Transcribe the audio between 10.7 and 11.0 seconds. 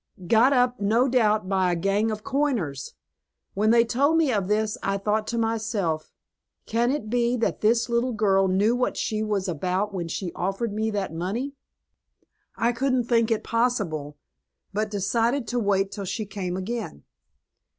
me